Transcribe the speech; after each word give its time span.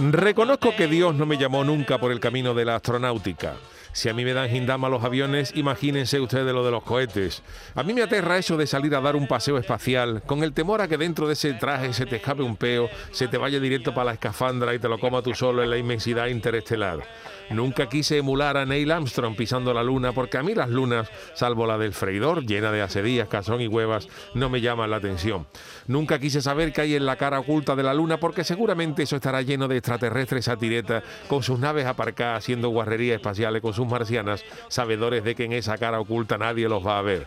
Reconozco 0.00 0.74
que 0.76 0.88
Dios 0.88 1.14
no 1.14 1.24
me 1.24 1.38
llamó 1.38 1.62
nunca 1.62 1.98
por 1.98 2.10
el 2.10 2.18
camino 2.18 2.52
de 2.52 2.64
la 2.64 2.76
astronáutica. 2.76 3.54
Si 3.94 4.08
a 4.08 4.12
mí 4.12 4.24
me 4.24 4.32
dan 4.32 4.50
gindama 4.50 4.88
los 4.88 5.04
aviones, 5.04 5.52
imagínense 5.54 6.18
ustedes 6.18 6.52
lo 6.52 6.64
de 6.64 6.72
los 6.72 6.82
cohetes. 6.82 7.44
A 7.76 7.84
mí 7.84 7.94
me 7.94 8.02
aterra 8.02 8.36
eso 8.36 8.56
de 8.56 8.66
salir 8.66 8.92
a 8.96 9.00
dar 9.00 9.14
un 9.14 9.28
paseo 9.28 9.56
espacial, 9.56 10.20
con 10.26 10.42
el 10.42 10.52
temor 10.52 10.80
a 10.80 10.88
que 10.88 10.98
dentro 10.98 11.28
de 11.28 11.34
ese 11.34 11.52
traje 11.54 11.92
se 11.92 12.04
te 12.04 12.16
escape 12.16 12.42
un 12.42 12.56
peo, 12.56 12.90
se 13.12 13.28
te 13.28 13.38
vaya 13.38 13.60
directo 13.60 13.94
para 13.94 14.06
la 14.06 14.12
escafandra 14.14 14.74
y 14.74 14.80
te 14.80 14.88
lo 14.88 14.98
coma 14.98 15.22
tú 15.22 15.32
solo 15.32 15.62
en 15.62 15.70
la 15.70 15.78
inmensidad 15.78 16.26
interestelar. 16.26 17.04
Nunca 17.50 17.88
quise 17.88 18.18
emular 18.18 18.56
a 18.56 18.64
Neil 18.64 18.90
Armstrong 18.90 19.36
pisando 19.36 19.72
la 19.72 19.84
luna, 19.84 20.12
porque 20.12 20.38
a 20.38 20.42
mí 20.42 20.56
las 20.56 20.70
lunas, 20.70 21.08
salvo 21.34 21.64
la 21.64 21.78
del 21.78 21.92
freidor, 21.92 22.44
llena 22.44 22.72
de 22.72 22.82
asedías, 22.82 23.28
cazón 23.28 23.60
y 23.60 23.68
huevas, 23.68 24.08
no 24.34 24.48
me 24.48 24.60
llaman 24.60 24.90
la 24.90 24.96
atención. 24.96 25.46
Nunca 25.86 26.18
quise 26.18 26.42
saber 26.42 26.72
qué 26.72 26.80
hay 26.80 26.94
en 26.96 27.06
la 27.06 27.14
cara 27.14 27.38
oculta 27.38 27.76
de 27.76 27.84
la 27.84 27.94
luna, 27.94 28.18
porque 28.18 28.42
seguramente 28.42 29.04
eso 29.04 29.14
estará 29.14 29.42
lleno 29.42 29.68
de 29.68 29.76
extraterrestres 29.76 30.46
satiretas, 30.46 31.04
con 31.28 31.44
sus 31.44 31.60
naves 31.60 31.86
aparcadas 31.86 32.38
haciendo 32.38 32.70
guarrerías 32.70 33.16
espaciales 33.16 33.62
con 33.62 33.72
sus 33.72 33.83
marcianas, 33.88 34.44
sabedores 34.68 35.24
de 35.24 35.34
que 35.34 35.44
en 35.44 35.52
esa 35.52 35.78
cara 35.78 36.00
oculta 36.00 36.38
nadie 36.38 36.68
los 36.68 36.86
va 36.86 36.98
a 36.98 37.02
ver. 37.02 37.26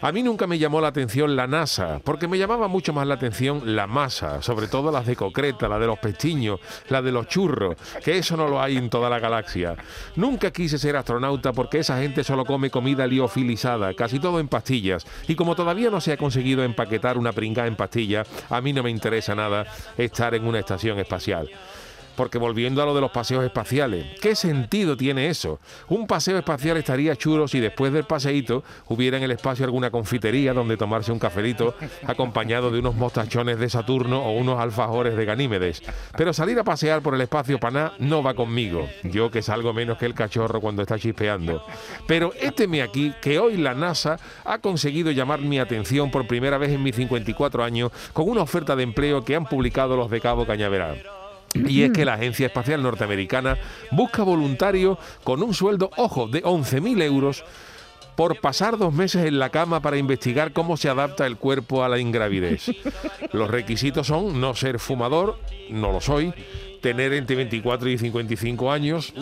A 0.00 0.12
mí 0.12 0.22
nunca 0.22 0.46
me 0.46 0.58
llamó 0.58 0.80
la 0.80 0.88
atención 0.88 1.34
la 1.34 1.48
NASA, 1.48 2.00
porque 2.04 2.28
me 2.28 2.38
llamaba 2.38 2.68
mucho 2.68 2.92
más 2.92 3.06
la 3.06 3.14
atención 3.14 3.62
la 3.74 3.86
masa, 3.88 4.42
sobre 4.42 4.68
todo 4.68 4.92
las 4.92 5.06
de 5.06 5.16
concreta, 5.16 5.68
la 5.68 5.78
de 5.78 5.88
los 5.88 5.98
pestiños, 5.98 6.60
la 6.88 7.02
de 7.02 7.10
los 7.10 7.26
churros, 7.26 7.76
que 8.04 8.18
eso 8.18 8.36
no 8.36 8.46
lo 8.46 8.62
hay 8.62 8.76
en 8.76 8.90
toda 8.90 9.10
la 9.10 9.18
galaxia. 9.18 9.76
Nunca 10.14 10.52
quise 10.52 10.78
ser 10.78 10.96
astronauta 10.96 11.52
porque 11.52 11.80
esa 11.80 11.98
gente 11.98 12.22
solo 12.22 12.44
come 12.44 12.70
comida 12.70 13.06
liofilizada, 13.06 13.92
casi 13.94 14.20
todo 14.20 14.38
en 14.38 14.46
pastillas, 14.46 15.04
y 15.26 15.34
como 15.34 15.56
todavía 15.56 15.90
no 15.90 16.00
se 16.00 16.12
ha 16.12 16.16
conseguido 16.16 16.62
empaquetar 16.62 17.18
una 17.18 17.32
pringa 17.32 17.66
en 17.66 17.74
pastilla, 17.74 18.24
a 18.50 18.60
mí 18.60 18.72
no 18.72 18.84
me 18.84 18.90
interesa 18.90 19.34
nada 19.34 19.66
estar 19.96 20.34
en 20.34 20.46
una 20.46 20.60
estación 20.60 20.98
espacial. 20.98 21.50
Porque 22.18 22.36
volviendo 22.36 22.82
a 22.82 22.84
lo 22.84 22.96
de 22.96 23.00
los 23.00 23.12
paseos 23.12 23.44
espaciales, 23.44 24.04
¿qué 24.20 24.34
sentido 24.34 24.96
tiene 24.96 25.28
eso? 25.28 25.60
Un 25.86 26.08
paseo 26.08 26.36
espacial 26.36 26.76
estaría 26.76 27.14
chulo 27.14 27.46
si 27.46 27.60
después 27.60 27.92
del 27.92 28.06
paseíto 28.06 28.64
hubiera 28.88 29.18
en 29.18 29.22
el 29.22 29.30
espacio 29.30 29.64
alguna 29.64 29.92
confitería 29.92 30.52
donde 30.52 30.76
tomarse 30.76 31.12
un 31.12 31.20
cafelito 31.20 31.76
acompañado 32.08 32.72
de 32.72 32.80
unos 32.80 32.96
mostachones 32.96 33.60
de 33.60 33.70
Saturno 33.70 34.24
o 34.24 34.32
unos 34.32 34.58
alfajores 34.58 35.16
de 35.16 35.24
Ganímedes. 35.26 35.80
Pero 36.16 36.32
salir 36.32 36.58
a 36.58 36.64
pasear 36.64 37.02
por 37.02 37.14
el 37.14 37.20
espacio 37.20 37.60
paná 37.60 37.92
no 38.00 38.20
va 38.20 38.34
conmigo. 38.34 38.88
Yo 39.04 39.30
que 39.30 39.40
salgo 39.40 39.72
menos 39.72 39.96
que 39.96 40.06
el 40.06 40.14
cachorro 40.14 40.60
cuando 40.60 40.82
está 40.82 40.98
chispeando. 40.98 41.62
Pero 42.08 42.32
este 42.40 42.66
me 42.66 42.82
aquí 42.82 43.14
que 43.22 43.38
hoy 43.38 43.58
la 43.58 43.74
NASA 43.74 44.18
ha 44.44 44.58
conseguido 44.58 45.12
llamar 45.12 45.40
mi 45.40 45.60
atención 45.60 46.10
por 46.10 46.26
primera 46.26 46.58
vez 46.58 46.72
en 46.72 46.82
mis 46.82 46.96
54 46.96 47.62
años 47.62 47.92
con 48.12 48.28
una 48.28 48.42
oferta 48.42 48.74
de 48.74 48.82
empleo 48.82 49.24
que 49.24 49.36
han 49.36 49.46
publicado 49.46 49.96
los 49.96 50.10
de 50.10 50.20
Cabo 50.20 50.44
Cañaveral. 50.44 51.17
Y 51.54 51.82
es 51.82 51.92
que 51.92 52.04
la 52.04 52.14
Agencia 52.14 52.46
Espacial 52.46 52.82
Norteamericana 52.82 53.58
busca 53.90 54.22
voluntarios 54.22 54.98
con 55.24 55.42
un 55.42 55.54
sueldo, 55.54 55.90
ojo, 55.96 56.28
de 56.28 56.42
11.000 56.42 57.02
euros 57.02 57.44
por 58.18 58.40
pasar 58.40 58.78
dos 58.78 58.92
meses 58.92 59.26
en 59.26 59.38
la 59.38 59.50
cama 59.50 59.80
para 59.80 59.96
investigar 59.96 60.52
cómo 60.52 60.76
se 60.76 60.88
adapta 60.88 61.24
el 61.24 61.36
cuerpo 61.36 61.84
a 61.84 61.88
la 61.88 62.00
ingravidez. 62.00 62.66
Los 63.32 63.48
requisitos 63.48 64.08
son 64.08 64.40
no 64.40 64.54
ser 64.54 64.80
fumador, 64.80 65.38
no 65.70 65.92
lo 65.92 66.00
soy, 66.00 66.34
tener 66.80 67.12
entre 67.12 67.36
24 67.36 67.88
y 67.88 67.98
55 67.98 68.72
años. 68.72 69.12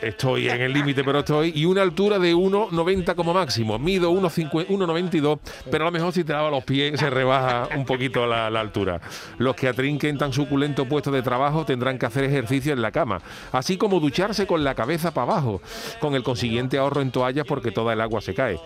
Estoy 0.00 0.48
en 0.48 0.60
el 0.60 0.72
límite, 0.72 1.02
pero 1.04 1.20
estoy. 1.20 1.52
Y 1.54 1.64
una 1.64 1.82
altura 1.82 2.18
de 2.18 2.34
1,90 2.34 3.14
como 3.14 3.34
máximo. 3.34 3.78
Mido 3.78 4.12
1,92, 4.12 5.38
pero 5.70 5.84
a 5.84 5.88
lo 5.88 5.92
mejor 5.92 6.12
si 6.12 6.24
te 6.24 6.32
lava 6.32 6.50
los 6.50 6.64
pies 6.64 6.98
se 6.98 7.10
rebaja 7.10 7.68
un 7.76 7.84
poquito 7.84 8.26
la, 8.26 8.46
altura. 8.46 9.00
Los 9.38 9.54
que 9.54 9.68
atrinquen 9.68 10.18
tan 10.18 10.32
suculento 10.32 10.86
puesto 10.86 11.10
de 11.10 11.22
trabajo 11.22 11.64
tendrán 11.64 11.98
que 11.98 12.06
hacer 12.06 12.24
ejercicio 12.24 12.72
en 12.72 12.82
la 12.82 12.90
cama, 12.90 13.20
así 13.52 13.76
como 13.76 14.00
ducharse 14.00 14.46
con 14.46 14.64
la 14.64 14.74
cabeza 14.74 15.12
para 15.12 15.32
abajo, 15.32 15.60
con 16.00 16.14
el 16.14 16.22
consiguiente 16.22 16.78
ahorro 16.78 17.00
en 17.00 17.10
toallas 17.10 17.46
porque 17.46 17.70
toda 17.70 17.92
el 17.92 18.00
agua 18.00 18.20
se 18.20 18.34
cae. 18.34 18.58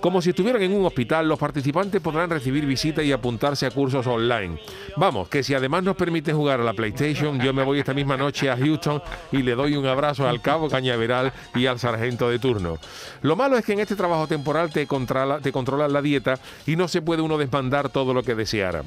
Como 0.00 0.22
si 0.22 0.30
estuvieran 0.30 0.62
en 0.62 0.72
un 0.72 0.86
hospital, 0.86 1.28
los 1.28 1.38
participantes 1.38 2.00
podrán 2.00 2.30
recibir 2.30 2.64
visitas 2.66 3.04
y 3.04 3.12
apuntarse 3.12 3.66
a 3.66 3.70
cursos 3.70 4.06
online. 4.06 4.58
Vamos, 4.96 5.28
que 5.28 5.42
si 5.42 5.54
además 5.54 5.82
nos 5.82 5.96
permite 5.96 6.32
jugar 6.32 6.60
a 6.60 6.64
la 6.64 6.72
PlayStation, 6.72 7.40
yo 7.40 7.52
me 7.52 7.62
voy 7.62 7.80
esta 7.90 7.94
misma 7.96 8.16
noche 8.16 8.48
a 8.48 8.56
Houston 8.56 9.02
y 9.32 9.38
le 9.42 9.56
doy 9.56 9.74
un 9.74 9.84
abrazo 9.84 10.28
al 10.28 10.40
cabo 10.40 10.68
Cañaveral 10.68 11.32
y 11.56 11.66
al 11.66 11.80
sargento 11.80 12.30
de 12.30 12.38
turno. 12.38 12.78
Lo 13.22 13.34
malo 13.34 13.58
es 13.58 13.64
que 13.64 13.72
en 13.72 13.80
este 13.80 13.96
trabajo 13.96 14.28
temporal 14.28 14.70
te 14.70 14.86
controla, 14.86 15.40
te 15.40 15.50
controlan 15.50 15.92
la 15.92 16.00
dieta 16.00 16.38
y 16.68 16.76
no 16.76 16.86
se 16.86 17.02
puede 17.02 17.20
uno 17.20 17.36
desmandar 17.36 17.88
todo 17.88 18.14
lo 18.14 18.22
que 18.22 18.36
deseara. 18.36 18.84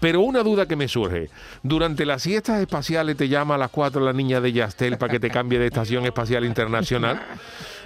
Pero 0.00 0.22
una 0.22 0.42
duda 0.42 0.66
que 0.66 0.74
me 0.74 0.88
surge. 0.88 1.30
Durante 1.62 2.04
las 2.04 2.22
siestas 2.22 2.60
espaciales 2.60 3.16
te 3.16 3.28
llama 3.28 3.54
a 3.54 3.58
las 3.58 3.70
4 3.70 4.00
la 4.00 4.12
niña 4.12 4.40
de 4.40 4.52
Yastel 4.52 4.98
para 4.98 5.12
que 5.12 5.20
te 5.20 5.30
cambie 5.30 5.60
de 5.60 5.66
estación 5.66 6.04
espacial 6.04 6.44
internacional. 6.44 7.22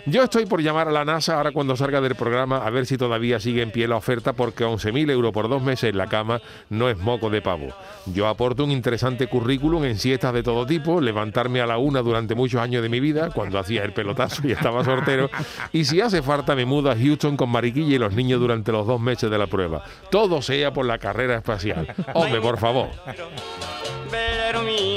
Yo 0.06 0.22
estoy 0.22 0.46
por 0.46 0.62
llamar 0.62 0.88
a 0.88 0.92
la 0.92 1.04
NASA 1.04 1.36
ahora 1.36 1.52
cuando 1.52 1.76
salga 1.76 2.00
del 2.00 2.14
programa 2.14 2.58
a 2.58 2.70
ver 2.70 2.86
si 2.86 2.96
todavía 2.96 3.40
sigue 3.40 3.62
en 3.62 3.70
pie 3.70 3.88
la 3.88 3.96
oferta 3.96 4.32
porque 4.32 4.64
11.000 4.64 5.10
euros 5.10 5.32
por 5.32 5.48
dos 5.48 5.62
meses 5.62 5.90
en 5.90 5.98
la 5.98 6.06
cama 6.06 6.40
no 6.70 6.88
es 6.88 6.98
moco 6.98 7.30
de 7.30 7.42
pavo. 7.42 7.68
Yo 8.06 8.26
aporto 8.28 8.64
un 8.64 8.70
interesante 8.70 9.26
currículum 9.26 9.84
en 9.84 9.98
siestas 9.98 10.32
de 10.32 10.42
todo 10.42 10.66
tipo, 10.66 11.00
levantarme 11.00 11.60
a 11.60 11.66
la 11.66 11.78
una 11.78 12.00
durante 12.00 12.34
muchos 12.34 12.60
años 12.60 12.82
de 12.82 12.88
mi 12.88 13.00
vida, 13.00 13.30
cuando 13.30 13.58
hacía 13.58 13.84
el 13.84 13.92
pelotazo 13.92 14.46
y 14.46 14.52
estaba 14.52 14.84
soltero, 14.84 15.30
y 15.72 15.84
si 15.84 16.00
hace 16.00 16.22
falta 16.22 16.54
me 16.54 16.64
mudo 16.64 16.90
a 16.90 16.96
Houston 16.96 17.36
con 17.36 17.50
Mariquilla 17.50 17.96
y 17.96 17.98
los 17.98 18.14
niños 18.14 18.40
durante 18.40 18.72
los 18.72 18.86
dos 18.86 19.00
meses 19.00 19.30
de 19.30 19.38
la 19.38 19.46
prueba. 19.46 19.82
Todo 20.10 20.42
sea 20.42 20.72
por 20.72 20.86
la 20.86 20.98
carrera 20.98 21.36
espacial. 21.36 21.94
Hombre, 22.14 22.40
por 22.40 22.58
favor. 22.58 22.88